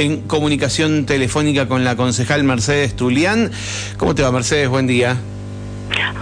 [0.00, 3.50] en comunicación telefónica con la concejal Mercedes Tulián.
[3.98, 4.68] ¿Cómo te va, Mercedes?
[4.68, 5.16] Buen día.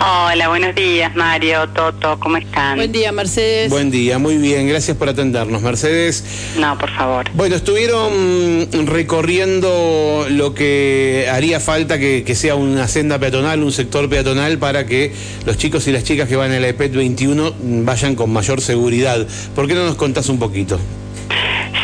[0.01, 2.77] Hola, buenos días, Mario, Toto, ¿cómo están?
[2.77, 3.69] Buen día, Mercedes.
[3.69, 6.25] Buen día, muy bien, gracias por atendernos, Mercedes.
[6.59, 7.27] No, por favor.
[7.35, 14.59] Bueno, estuvieron recorriendo lo que haría falta que, sea una senda peatonal, un sector peatonal
[14.59, 15.13] para que
[15.45, 19.27] los chicos y las chicas que van a la EPET 21 vayan con mayor seguridad.
[19.55, 20.79] ¿Por qué no nos contás un poquito?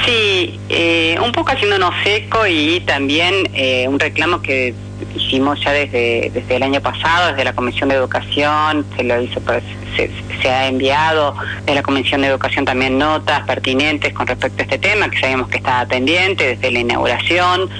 [0.04, 4.74] Sí, eh, un poco haciéndonos eco y también eh, un reclamo que
[5.16, 9.40] hicimos ya desde, desde el año pasado, desde la Comisión de Educación, se lo hizo,
[9.40, 9.62] pues,
[9.96, 14.78] se, ha enviado de la Comisión de Educación también notas pertinentes con respecto a este
[14.78, 17.70] tema, que sabemos que estaba pendiente desde la inauguración.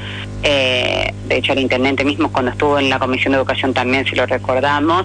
[0.43, 4.17] Eh, de hecho, el intendente mismo cuando estuvo en la Comisión de Educación también se
[4.17, 5.05] lo recordamos.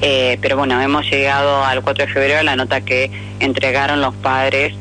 [0.00, 4.74] pero bueno, hemos llegado al 4 de febrero a la nota que entregaron los padres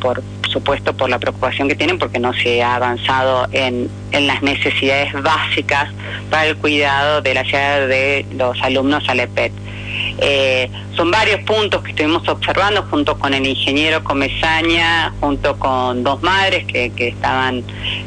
[0.00, 5.12] por supuesto por la preocupación que tienen porque no se ha avanzado en, las necesidades
[5.22, 5.90] básicas
[6.30, 9.52] para el cuidado de la llegada de los alumnos al EPET.
[10.18, 16.22] Eh, son varios puntos que estuvimos observando junto con el ingeniero Comezaña, junto con dos
[16.22, 17.62] madres que, que estaban,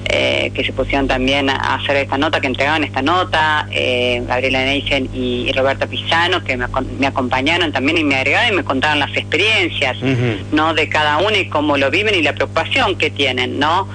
[0.06, 4.66] eh, que se pusieron también a hacer esta nota, que entregaban esta nota, eh, Gabriela
[4.66, 6.66] Neisen y, Roberta Pisano, que me,
[7.06, 9.98] acompañaron también y me agregaron y me contaron las experiencias,
[10.52, 10.74] ¿no?
[10.74, 13.88] De cada una y cómo lo viven y la preocupación que tienen, ¿no?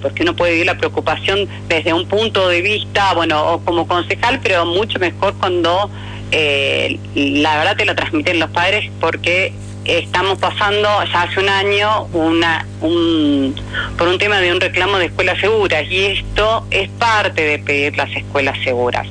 [0.00, 4.38] porque uno puede vivir la preocupación desde un punto de vista, bueno, o como concejal,
[4.40, 5.90] pero mucho mejor cuando
[6.32, 9.52] eh, la verdad te lo transmiten los padres porque
[9.84, 13.54] estamos pasando ya hace un año una, un,
[13.98, 17.96] por un tema de un reclamo de escuelas seguras y esto es parte de pedir
[17.96, 19.06] las escuelas seguras.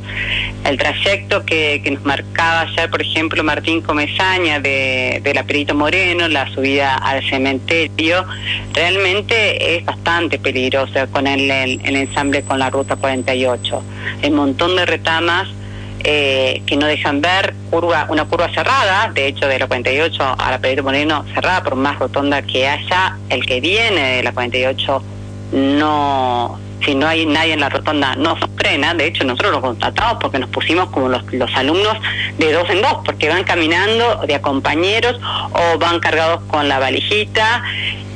[0.64, 6.28] El trayecto que, nos marcaba ayer, por ejemplo, Martín Comezaña de, de la Perito Moreno,
[6.28, 8.26] la subida al cementerio,
[8.74, 13.84] realmente es bastante peligrosa con el, el ensamble con la Ruta 48.
[14.24, 15.50] Hay un montón de retamas
[16.04, 20.52] eh, que no dejan ver curva, una curva cerrada, de hecho de la 48 a
[20.52, 25.04] la Pedro Moreno cerrada, por más rotonda que haya, el que viene de la 48
[25.54, 30.18] no, si no hay nadie en la rotonda no frena, de hecho nosotros lo constatamos
[30.22, 31.98] porque nos pusimos como los, los alumnos
[32.38, 35.20] de dos en dos, porque van caminando de compañeros
[35.52, 37.64] o van cargados con la valijita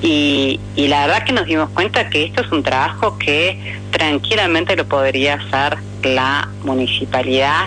[0.02, 4.76] y, y la verdad que nos dimos cuenta que esto es un trabajo que tranquilamente
[4.76, 7.66] lo podría hacer la municipalidad.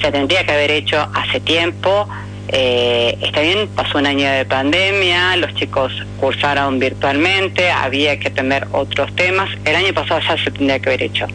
[0.00, 2.08] Se tendría que haber hecho hace tiempo.
[2.50, 8.66] Eh, está bien, pasó un año de pandemia, los chicos cursaron virtualmente, había que atender
[8.72, 9.50] otros temas.
[9.66, 11.26] El año pasado ya se tendría que haber hecho.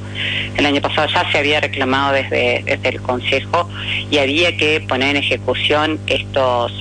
[0.58, 3.70] El año pasado ya se había reclamado desde, desde el Consejo
[4.09, 6.74] y había que poner en ejecución estos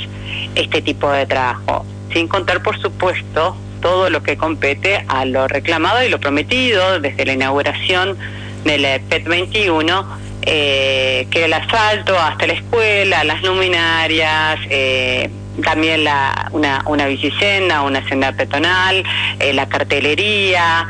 [0.55, 1.85] este tipo de trabajo.
[2.13, 7.27] Sin contar, por supuesto, todo lo que compete a lo reclamado y lo prometido desde
[7.27, 8.17] la inauguración
[8.65, 10.07] del PET 21,
[10.45, 15.31] eh, que el asfalto hasta la escuela, las luminarias, eh,
[15.63, 19.05] también la, una, una bicicenda, una senda peatonal,
[19.39, 20.87] eh, la cartelería,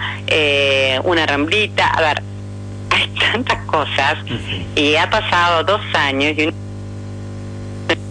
[1.04, 1.86] una ramblita.
[1.88, 2.22] A ver,
[2.90, 4.18] hay tantas cosas
[4.74, 6.50] y ha pasado dos años y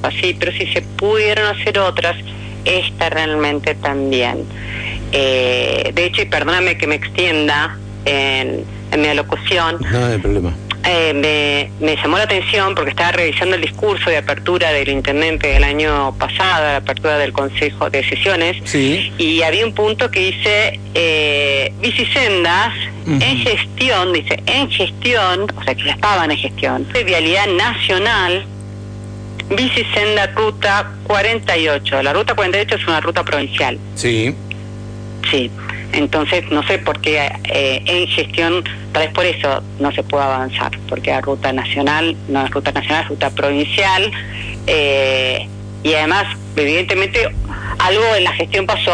[0.04, 2.16] así, pero si se pudieron hacer otras,
[2.66, 4.46] esta realmente también.
[5.12, 9.78] de hecho, y perdóname que me extienda en en mi alocución.
[9.92, 10.54] No hay problema.
[10.84, 15.64] Eh, me, llamó la atención porque estaba revisando el discurso de apertura del intendente del
[15.64, 21.72] año pasado, la apertura del Consejo de Sesiones, y había un punto que dice eh,
[21.82, 22.74] bicisendas
[23.06, 28.46] en gestión, dice en gestión, o sea que ya estaban en gestión, de vialidad nacional,
[29.56, 32.02] bicisenda ruta 48.
[32.02, 33.78] La ruta 48 es una ruta provincial.
[33.96, 34.34] Sí.
[35.30, 35.52] Sí.
[35.94, 38.64] Entonces, no sé por qué eh, en gestión,
[38.94, 42.72] tal vez por eso no se puede avanzar, porque la ruta nacional no es ruta
[42.72, 44.12] nacional, es ruta provincial.
[44.68, 45.48] Eh,
[45.84, 46.26] y además,
[46.56, 47.28] evidentemente,
[47.80, 48.92] algo en la gestión pasó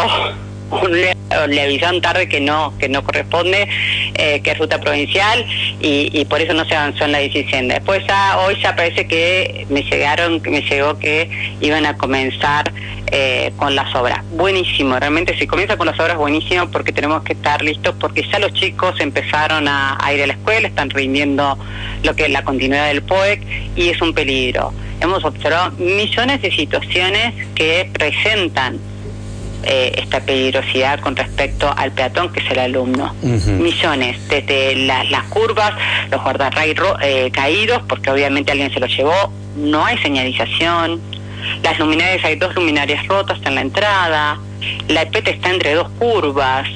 [1.45, 3.67] le, avisaron tarde que no que no corresponde
[4.15, 5.45] eh, que es ruta provincial
[5.79, 9.67] y, por eso no se avanzó en la decisión después ya hoy ya parece que
[9.69, 11.29] me llegaron me llegó que
[11.61, 12.71] iban a comenzar
[13.09, 14.19] eh, con las obras.
[14.31, 18.39] Buenísimo realmente si comienza con las obras buenísimo porque tenemos que estar listos porque ya
[18.39, 21.57] los chicos empezaron a, a ir a la escuela están rindiendo
[22.03, 23.41] lo que es la continuidad del POEC
[23.75, 24.73] y es un peligro.
[24.99, 28.79] Hemos observado millones de situaciones que presentan
[29.63, 33.13] eh, esta peligrosidad con respecto al peatón que es el alumno.
[33.21, 35.73] Millones, desde las curvas,
[36.11, 41.01] los guardarrayos eh, caídos, porque obviamente alguien se los llevó, no hay señalización,
[41.63, 44.39] las luminarias, hay dos luminarias rotas en la entrada,
[44.87, 46.67] la EPET está entre dos curvas,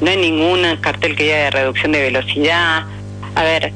[0.00, 2.84] no hay ningún cartel que diga de reducción de velocidad.
[3.34, 3.72] A ver,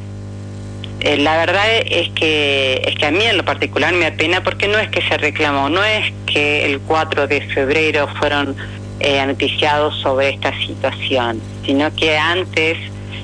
[1.01, 4.69] eh, la verdad es que es que a mí en lo particular me apena porque
[4.69, 8.55] no es que se reclamó, no es que el 4 de febrero fueron
[9.01, 12.79] eh, sobre esta situación, sino que antes,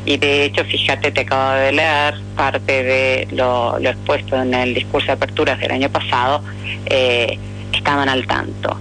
[0.04, 5.06] y de hecho fíjate, te acabo de leer parte de lo, expuesto en el discurso
[5.06, 6.42] de aperturas del año pasado,
[6.86, 7.38] eh,
[7.72, 8.76] estaban al tanto.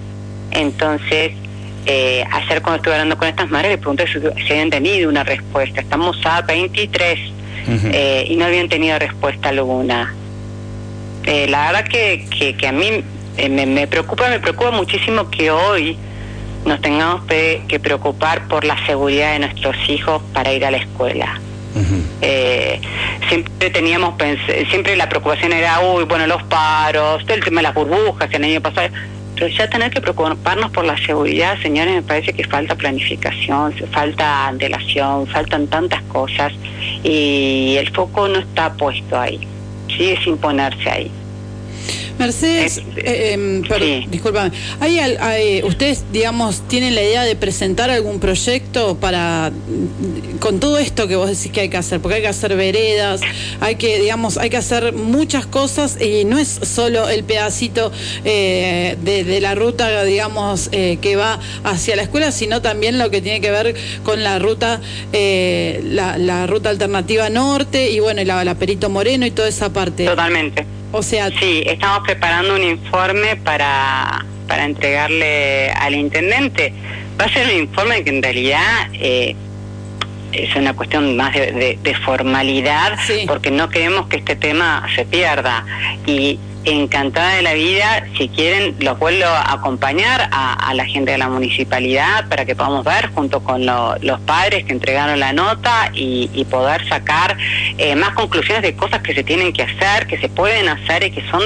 [0.52, 1.34] Entonces,
[1.86, 5.24] eh, ayer cuando estuve hablando con estas madres, les pregunté si, si habían tenido una
[5.24, 5.82] respuesta.
[5.82, 7.37] Estamos a 23
[7.68, 10.14] eh, y no habían tenido respuesta alguna.
[11.26, 13.04] Eh, la verdad que, que, a mí
[13.38, 15.98] eh, me, preocupa, me preocupa muchísimo que hoy
[16.66, 21.40] nos tengamos que preocupar por la seguridad de nuestros hijos para ir a la escuela.
[23.30, 24.16] siempre teníamos
[24.70, 28.62] siempre la preocupación era uy bueno los paros el tema de las burbujas el año
[28.62, 28.90] pasado
[29.38, 34.48] pero ya tener que preocuparnos por la seguridad, señores, me parece que falta planificación, falta
[34.48, 36.52] antelación, faltan tantas cosas
[37.08, 39.40] y el foco no está puesto ahí,
[39.88, 41.12] sigue sin ponerse ahí.
[42.20, 43.64] Mercedes, eh, em,
[44.80, 49.52] ¿hay, ustedes, digamos, tienen la idea de presentar algún proyecto para,
[50.40, 52.00] con todo esto que vos decís que hay que hacer?
[52.00, 53.22] Porque hay que hacer veredas,
[53.60, 57.92] hay que, digamos, hay que hacer muchas cosas y no es solo el pedacito
[58.26, 63.22] eh, de, la ruta, digamos, eh, que va hacia la escuela, sino también lo que
[63.22, 64.82] tiene que ver con la ruta,
[65.14, 70.06] la, ruta alternativa norte y bueno, la, la Perito Moreno y toda esa parte.
[70.06, 70.77] Totalmente.
[70.92, 76.74] O sea, sí, estamos preparando un informe para, para entregarle al intendente.
[77.20, 79.36] Va a ser un informe que en realidad eh,
[80.32, 82.98] es una cuestión más de, formalidad,
[83.28, 85.66] porque no queremos que este tema se pierda.
[86.06, 91.18] Y encantada de la vida, si quieren, los vuelvo a acompañar a, la gente de
[91.18, 96.46] la municipalidad para que podamos ver junto con los padres que entregaron la nota y,
[96.50, 97.38] poder sacar
[97.78, 101.12] eh, más conclusiones de cosas que se tienen que hacer, que se pueden hacer y
[101.12, 101.42] que son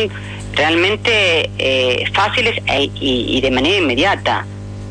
[0.53, 4.45] realmente eh, fáciles e, y, de manera inmediata.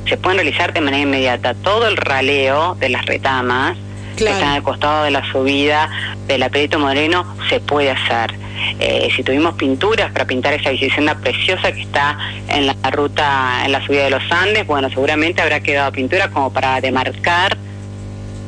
[0.08, 1.54] Se pueden realizar de manera inmediata.
[1.54, 3.76] Todo el raleo de las retamas
[4.16, 5.88] que están al costado de la subida
[6.26, 8.34] del Apelito Moreno se puede hacer
[8.78, 12.16] eh, si tuvimos pinturas para pintar esa bicicenda preciosa que está
[12.48, 16.52] en la ruta, en la subida de los Andes, bueno, seguramente habrá quedado pintura como
[16.52, 17.56] para demarcar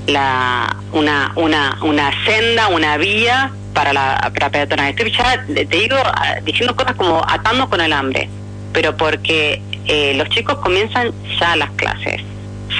[0.06, 4.90] la, una, una, una senda, una vía para la para peatonal.
[4.90, 8.28] Estoy ya, te digo, ah, diciendo cosas como atando con el hambre,
[8.72, 12.20] pero porque eh, los chicos comienzan ya las clases,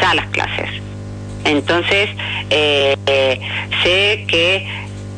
[0.01, 0.71] ya las clases.
[1.45, 2.09] Entonces,
[2.51, 2.97] eh,
[3.83, 4.69] sé que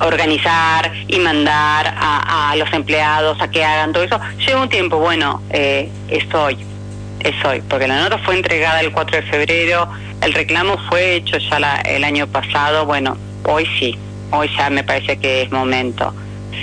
[0.01, 4.99] organizar y mandar a, los empleados a que hagan todo eso, lleva un tiempo.
[4.99, 6.57] Bueno, eh, es hoy,
[7.21, 9.89] es hoy, porque la nota fue entregada el 4 de febrero,
[10.21, 13.99] el reclamo fue hecho ya el año pasado, bueno, hoy sí,
[14.31, 16.15] hoy ya me parece que es momento.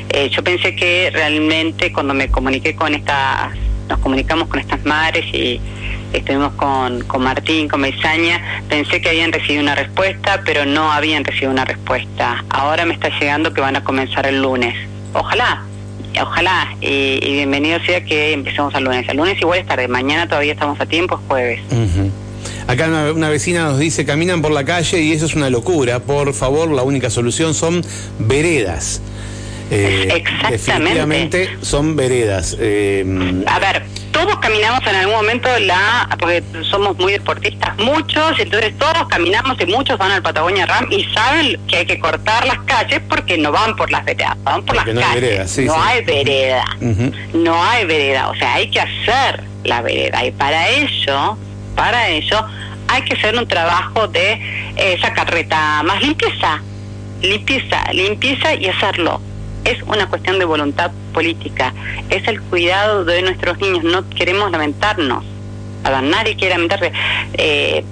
[0.09, 3.51] Eh, yo pensé que realmente cuando me comuniqué con estas,
[3.89, 5.59] nos comunicamos con estas madres y
[6.13, 11.23] estuvimos con, con Martín, con Meisaña, pensé que habían recibido una respuesta, pero no habían
[11.23, 12.43] recibido una respuesta.
[12.49, 14.75] Ahora me está llegando que van a comenzar el lunes.
[15.13, 15.63] Ojalá,
[16.21, 19.07] ojalá, y, bienvenido sea que empecemos el lunes.
[19.07, 21.61] El lunes igual es tarde, mañana todavía estamos a tiempo, es jueves.
[22.67, 25.99] Acá una, vecina nos dice, caminan por la calle y eso es una locura.
[25.99, 27.83] Por favor, la única solución son
[28.19, 29.01] veredas.
[29.73, 31.57] Eh, Exactamente.
[31.61, 32.57] son veredas.
[32.59, 33.05] Eh,
[33.47, 39.07] a ver, todos caminamos en algún momento la, porque somos muy deportistas, muchos, entonces todos
[39.07, 42.99] caminamos y muchos van al Patagonia Ram y saben que hay que cortar las calles
[43.07, 45.57] porque no van por las veredas, van por las no calles.
[45.57, 46.65] Hay no hay vereda,
[47.33, 51.37] no hay vereda, o sea, hay que hacer la vereda y para ello,
[51.77, 52.45] para ello
[52.89, 54.33] hay que hacer un trabajo de
[54.75, 56.61] eh, sacar reta más limpieza,
[57.21, 59.21] limpieza, limpieza y hacerlo
[59.63, 61.73] es una cuestión de voluntad política,
[62.09, 65.23] es el cuidado de nuestros niños, no queremos lamentarnos,
[65.83, 66.91] a nadie quiere lamentarse.
[67.33, 67.83] Eh,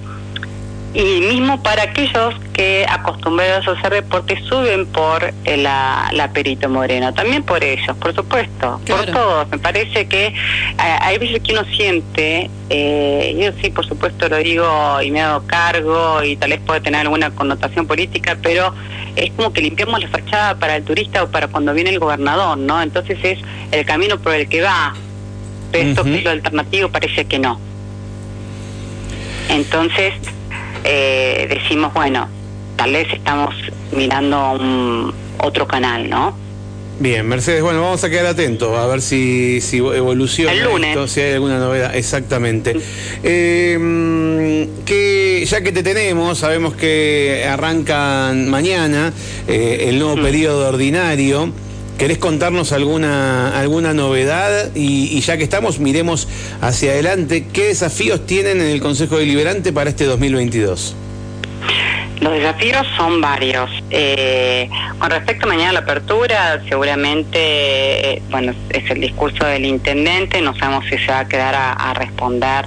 [0.92, 6.68] y mismo para aquellos que acostumbrados a hacer deporte suben por eh, la, la, Perito
[6.68, 9.48] Moreno, también por ellos, por supuesto, por todos.
[9.50, 10.34] Me parece que eh,
[10.78, 15.46] hay veces que uno siente, eh, yo sí, por supuesto lo digo y me hago
[15.46, 18.74] cargo y tal vez puede tener alguna connotación política, pero
[19.16, 22.58] es como que limpiamos la fachada para el turista o para cuando viene el gobernador,
[22.58, 22.80] ¿no?
[22.82, 23.38] Entonces es
[23.72, 24.94] el camino por el que va,
[25.72, 27.60] pero esto que es lo alternativo parece que no.
[29.48, 30.14] Entonces,
[30.84, 32.28] eh, decimos, bueno,
[32.76, 33.54] tal vez estamos
[33.92, 35.12] mirando un,
[35.42, 36.34] otro canal, ¿no?
[37.00, 40.90] Bien, Mercedes, bueno, vamos a quedar atentos a ver si, si evoluciona El lunes.
[40.90, 42.76] esto, si hay alguna novedad, exactamente.
[43.22, 49.14] Eh, que ya que te tenemos, sabemos que arrancan mañana
[49.48, 51.50] eh, el nuevo periodo ordinario.
[51.96, 54.70] ¿Querés contarnos alguna, alguna novedad?
[54.74, 56.28] Y, y ya que estamos, miremos
[56.60, 57.46] hacia adelante.
[57.50, 60.94] ¿Qué desafíos tienen en el Consejo Deliberante para este 2022?
[62.20, 63.70] Los desafíos son varios.
[63.90, 70.42] Eh, con respecto a mañana a la apertura, seguramente, bueno, es el discurso del intendente,
[70.42, 72.66] no sabemos si se va a quedar a, a responder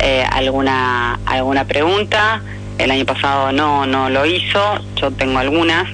[0.00, 2.42] eh, alguna alguna pregunta.
[2.78, 5.88] El año pasado no no lo hizo, yo tengo algunas,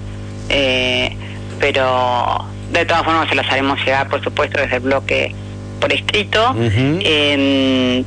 [0.49, 1.15] eh,
[1.59, 5.35] pero de todas formas se las haremos llegar, por supuesto, desde el bloque
[5.81, 6.55] por escrito.
[6.59, 8.05] Eh,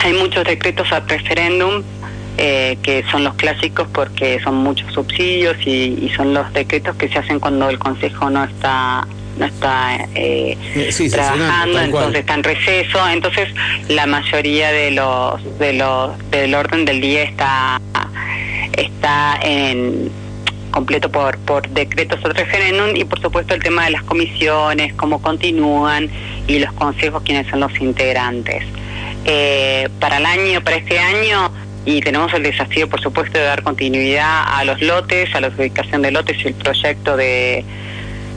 [0.00, 1.82] hay muchos decretos a referéndum
[2.36, 7.08] eh, que son los clásicos porque son muchos subsidios y, y son los decretos que
[7.08, 9.06] se hacen cuando el Consejo no está
[9.38, 10.56] no está eh,
[10.90, 11.84] sí, trabajando, cual.
[11.84, 13.48] entonces está en receso, entonces
[13.88, 17.80] la mayoría de los de los del orden del día está
[18.76, 20.10] está en
[20.70, 25.20] completo por por decretos o referéndum y por supuesto el tema de las comisiones, cómo
[25.20, 26.10] continúan
[26.46, 28.64] y los consejos quiénes son los integrantes.
[29.26, 31.50] Eh, para el año, para este año,
[31.86, 36.02] y tenemos el desafío, por supuesto, de dar continuidad a los lotes, a la ubicación
[36.02, 37.64] de lotes y el proyecto de,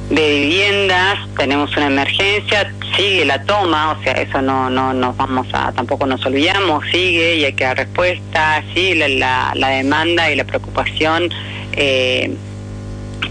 [0.10, 1.18] de viviendas.
[1.38, 6.06] Tenemos una emergencia, sigue la toma, o sea, eso no, no nos vamos a, tampoco
[6.06, 10.44] nos olvidamos, sigue y hay que dar respuesta, sí, la, la, la demanda y la
[10.44, 11.30] preocupación.
[11.74, 12.36] Eh,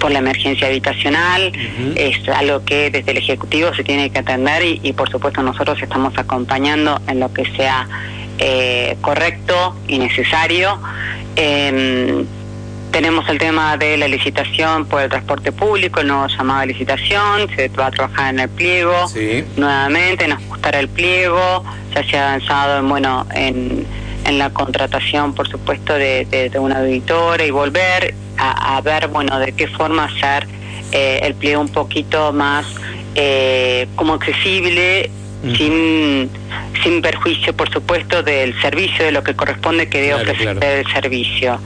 [0.01, 1.93] por la emergencia habitacional, Ujú.
[1.97, 5.81] es algo que desde el Ejecutivo se tiene que atender y, y, por supuesto nosotros
[5.81, 7.89] estamos acompañando en lo que sea
[8.39, 10.79] eh, correcto y necesario.
[11.37, 12.25] Eh,
[12.93, 17.49] tenemos el tema de la licitación por el transporte público, el nuevo llamado de licitación,
[17.55, 19.45] se va a trabajar en el pliego Sí.
[19.57, 21.63] nuevamente, en ajustar el pliego,
[21.95, 23.87] ya se ha avanzado en, bueno, en,
[24.25, 29.09] en la contratación, por supuesto, de, de, de una auditora y volver a, a ver,
[29.09, 30.47] bueno, de qué forma hacer
[30.93, 32.65] eh, el pliego un poquito más
[33.15, 35.11] eh, como accesible,
[35.55, 36.29] Sin,
[36.83, 40.77] sin perjuicio, por supuesto, del servicio, de lo que corresponde que debe Claro, ofrecer claro.
[40.79, 41.61] el servicio.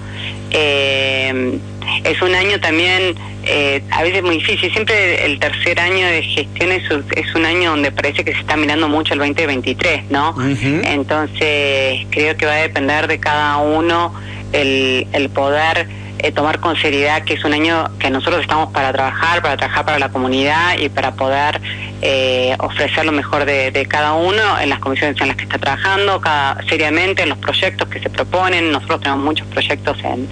[0.51, 1.59] Eh,
[2.05, 6.73] es un año también, eh, a veces muy difícil, siempre el tercer año de gestión
[6.73, 6.83] es,
[7.17, 10.31] es un año donde parece que se está mirando mucho el 2023, ¿no?
[10.31, 10.83] Ujú.
[10.85, 14.15] Entonces, creo que va a depender de cada uno
[14.53, 15.89] el, el poder
[16.23, 19.85] eh, tomar con seriedad que es un año que nosotros estamos para trabajar, para trabajar
[19.85, 21.61] para la comunidad y para poder
[22.03, 26.21] eh, ofrecer lo mejor de, cada uno en las comisiones en las que está trabajando,
[26.21, 28.73] cada, seriamente en los proyectos que se proponen.
[28.73, 30.29] Nosotros tenemos muchos proyectos en,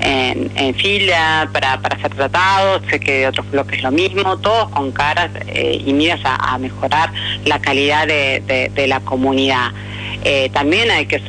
[0.00, 4.92] en, fila para, para ser tratados, sé que de otros bloques lo mismo, todos con
[4.92, 7.10] caras eh, y miras a, mejorar
[7.44, 9.72] la calidad de, de- de la comunidad.
[10.24, 11.20] Eh, también hay que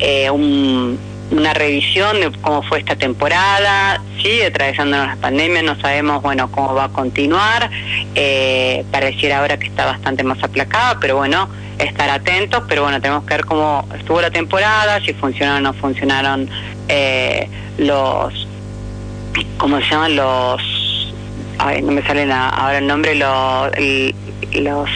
[0.00, 0.98] eh, un-
[1.30, 6.74] una revisión de cómo fue esta temporada, sigue atravesándonos la pandemia, no sabemos bueno cómo
[6.74, 7.70] va a continuar,
[8.14, 13.24] eh, pareciera ahora que está bastante más aplacada, pero bueno, estar atentos, pero bueno, tenemos
[13.24, 16.48] que ver cómo estuvo la temporada, si funcionaron o no funcionaron
[16.88, 18.46] eh, los,
[19.56, 20.14] ¿cómo se llaman?
[20.16, 21.12] Los,
[21.58, 23.70] ay, no me sale la- ahora el nombre, los,
[24.52, 24.88] los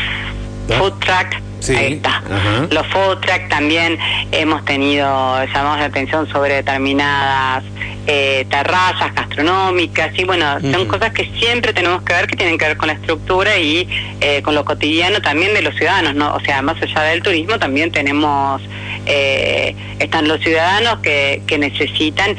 [0.79, 1.43] food truck.
[1.61, 2.19] Sí, Ahí está.
[2.19, 2.67] ajá.
[2.71, 3.99] Los food truck también
[4.33, 5.05] hemos tenido
[5.47, 7.65] llamados de atención sobre determinadas
[8.07, 12.67] eh, terrazas gastronómicas y bueno, son cosas que siempre tenemos que ver que tienen que
[12.67, 13.87] ver con la estructura y
[14.21, 16.35] eh, con lo cotidiano también de los ciudadanos, ¿no?
[16.35, 18.63] O sea, más allá del turismo también tenemos,
[19.05, 22.35] eh, están los ciudadanos que, que necesitan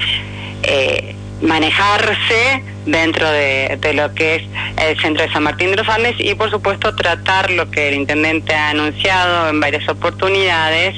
[0.63, 4.43] eh, manejarse dentro de, de lo que es
[4.77, 7.95] el centro de San Martín de los Andes y por supuesto tratar lo que el
[7.95, 10.95] intendente ha anunciado en varias oportunidades,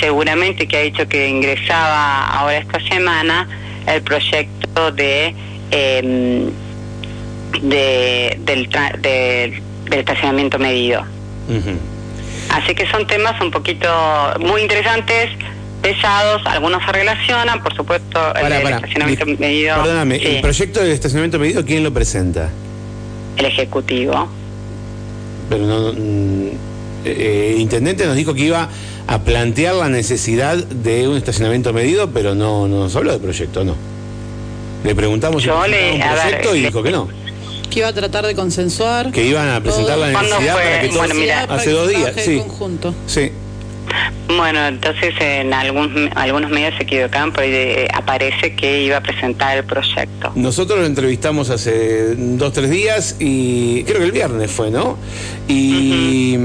[0.00, 3.48] seguramente que ha dicho que ingresaba ahora esta semana
[3.86, 5.34] el proyecto de,
[5.70, 6.48] eh,
[7.62, 11.04] de del, tra- del- estacionamiento medido.
[12.50, 13.88] Así que son temas un poquito
[14.40, 15.30] muy interesantes,
[15.82, 19.76] pesados, algunos se relacionan, por supuesto, el Pará, estacionamiento Dis- medido.
[19.82, 22.50] Perdóname, sí, ¿el proyecto del estacionamiento medido quién lo presenta?
[23.36, 24.28] el Ejecutivo.
[25.48, 26.48] Pero no, mm,
[27.04, 28.68] eh, el intendente nos dijo que iba
[29.06, 33.64] a plantear la necesidad de un estacionamiento medido, pero no, no nos habló de proyecto,
[33.64, 33.74] ¿no?
[34.84, 37.08] Le preguntamos si Yo presentaba le- un ver, proyecto y le- dijo que no,
[37.70, 39.10] Que iba a tratar de consensuar.
[39.10, 40.06] que iban a presentar todo.
[40.06, 40.62] la ¿Cuándo necesidad fue?
[40.62, 40.98] para que todos...
[41.00, 42.36] Bueno, mira, Para hace que dos días, sí.
[42.38, 42.94] conjunto.
[43.06, 43.32] Sí,
[44.36, 49.64] Bueno, entonces en algún, algunos medios se equivocaban porque aparece que iba a presentar el
[49.64, 50.32] proyecto.
[50.34, 54.98] Nosotros lo entrevistamos hace dos, tres días y creo que el viernes fue, ¿no?
[55.48, 56.36] Y,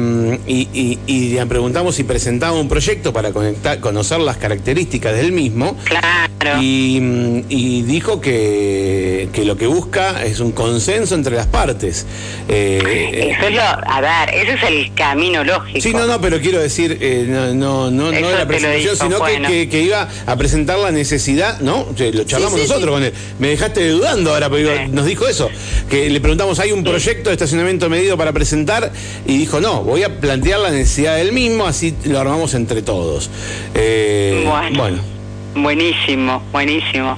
[0.47, 5.77] y, le preguntamos si presentaba un proyecto para conectar, conocer las características del mismo.
[5.85, 6.61] Claro.
[6.61, 12.05] Y, dijo que, que, lo que busca es un consenso entre las partes.
[12.47, 15.79] Eh, Eso es lo, a ver, ese es el camino lógico.
[15.81, 19.69] Sí, no, no, pero quiero decir, eh, no, no, no, no la presentación, sino que,
[19.69, 21.87] que, iba a presentar la necesidad, ¿no?
[22.13, 23.13] Lo charlamos nosotros con él.
[23.39, 25.49] Me dejaste dudando ahora, pero nos dijo eso.
[25.89, 28.91] Que le preguntamos, ¿hay un proyecto de estacionamiento medido para presentar?
[29.25, 33.29] Y dijo, no, voy a plantear la necesidad del mismo, así lo armamos entre todos.
[33.73, 34.43] Eh,
[34.75, 35.17] bueno.
[35.55, 37.17] Buenísimo, buenísimo.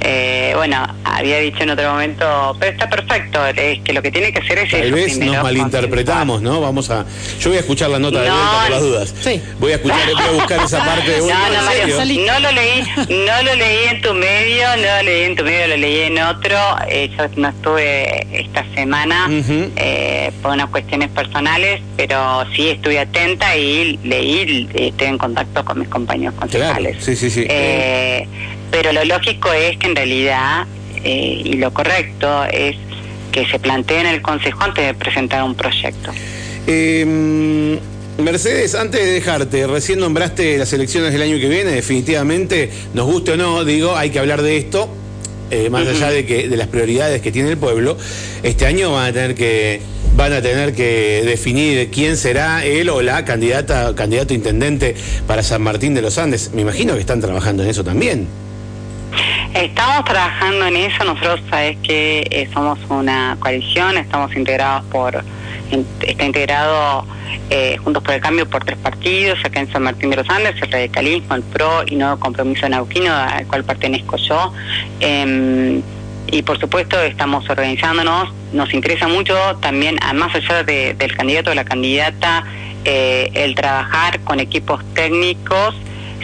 [0.00, 4.32] Eh, bueno, había dicho en otro momento, pero está perfecto, es que lo que tiene
[4.32, 4.70] que hacer es...
[4.70, 6.60] Tal vez nos malinterpretamos, ¿no?
[6.60, 7.04] Vamos a...
[7.38, 9.14] Yo voy a escuchar la nota de vuelta por las dudas.
[9.20, 9.42] Sí.
[9.58, 13.54] Voy a escuchar, voy a buscar esa parte de no, no, lo leí, no lo
[13.54, 16.56] leí en tu medio, no lo leí en tu medio, lo leí en otro.
[16.88, 19.28] Eh, yo no estuve esta semana
[19.76, 25.78] eh, por unas cuestiones personales, pero sí estuve atenta y leí, estoy en contacto con
[25.80, 27.02] mis compañeros concejales.
[27.04, 27.46] sí, sí, sí.
[27.48, 28.26] Eh,
[28.70, 30.66] pero lo lógico es que en realidad,
[31.04, 32.76] eh, y lo correcto, es
[33.32, 36.12] que se plantee en el Consejo antes de presentar un proyecto.
[36.66, 37.78] Em,
[38.18, 43.32] Mercedes, antes de dejarte, recién nombraste las elecciones del año que viene, definitivamente, nos guste
[43.32, 44.88] o no, digo, hay que hablar de esto,
[45.50, 47.96] eh, más allá de que de las prioridades que tiene el pueblo,
[48.42, 49.80] este año van a tener que
[50.16, 54.94] van a tener que definir quién será él o la candidata candidato intendente
[55.26, 56.50] para San Martín de los Andes.
[56.52, 58.26] Me imagino que están trabajando en eso también.
[59.54, 65.24] Estamos trabajando en eso, nosotros sabes que eh, somos una coalición, estamos integrados por,
[66.00, 67.04] está integrado
[67.50, 70.54] eh, Juntos por el Cambio por tres partidos, acá en San Martín de los Andes,
[70.62, 74.52] el Radicalismo, el PRO y Nuevo Compromiso Nauquino, al cual pertenezco yo.
[75.00, 75.82] Em,
[76.28, 81.64] y por supuesto estamos organizándonos, nos interesa mucho también, más allá del candidato o la
[81.64, 82.44] candidata,
[82.84, 85.74] eh, el trabajar con equipos técnicos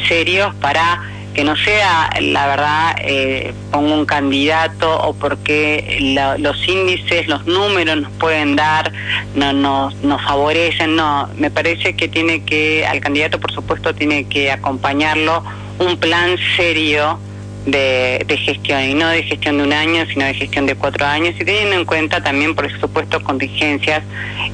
[0.07, 1.03] serios para
[1.37, 5.99] que no sea, la verdad, eh, pongo un candidato o porque
[6.39, 8.91] los índices, los números nos pueden dar,
[9.35, 14.25] no nos, nos favorecen, no, me parece que tiene que, al candidato por supuesto tiene
[14.25, 15.45] que acompañarlo
[15.79, 17.19] un plan serio
[17.67, 21.35] de, gestión, y no de gestión de un año, sino de gestión de cuatro años,
[21.39, 24.03] y teniendo en cuenta también, por supuesto, contingencias.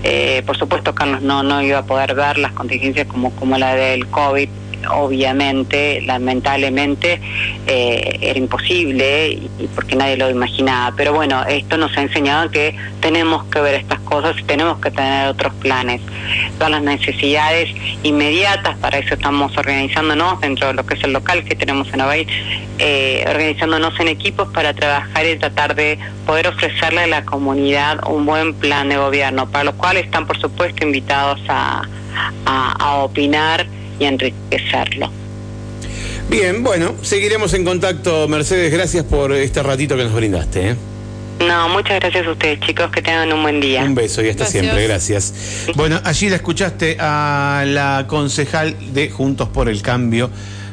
[0.03, 3.77] Eh, por supuesto, Carlos no, no iba a poder ver las contingencias como, como la
[3.77, 4.49] del COVID,
[4.91, 7.21] obviamente, lamentablemente,
[7.67, 10.95] eh, era imposible y, porque nadie lo imaginaba.
[10.97, 14.91] Pero bueno, esto nos ha enseñado que tenemos que ver estas cosas y tenemos que
[14.91, 16.01] tener otros planes.
[16.59, 17.71] Todas las necesidades
[18.03, 22.01] inmediatas, para eso estamos organizándonos dentro de lo que es el local que tenemos en
[22.01, 22.27] Abay,
[22.79, 28.27] eh, organizándonos en equipos para trabajar y tratar de poder ofrecerle a la comunidad un
[28.27, 31.83] buen plan de gobierno, para lo cual están, por supuesto, invitados a
[33.03, 33.67] opinar
[33.99, 35.11] y enriquecerlo.
[36.31, 38.73] Bien, bueno, seguiremos en contacto, Mercedes.
[38.73, 40.71] Gracias por este ratito que nos brindaste.
[40.71, 40.77] ¿eh?
[41.47, 42.91] No, muchas gracias a ustedes, chicos.
[42.91, 43.83] Que tengan un buen día.
[43.83, 44.87] Un beso y hasta siempre.
[44.87, 45.35] Gracias.
[45.75, 50.31] Bueno, allí la escuchaste a la concejal de Juntos por el Cambio.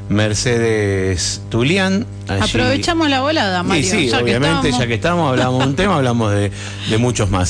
[0.10, 2.06] Mercedes Tulián.
[2.28, 3.84] Aprovechamos la volada, Mario.
[3.84, 6.52] Sí, sí, obviamente, ya que estamos, hablamos de un tema, hablamos de,
[6.90, 7.48] de muchos más.